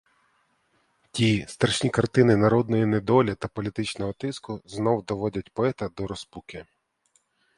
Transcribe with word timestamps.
Ті 1.11 1.45
страшні 1.47 1.89
картини 1.89 2.37
народної 2.37 2.85
недолі 2.85 3.35
та 3.35 3.47
політичного 3.47 4.13
тиску 4.13 4.61
знов 4.65 5.05
доводять 5.05 5.53
поета 5.53 5.89
до 5.89 6.07
розпуки. 6.07 6.65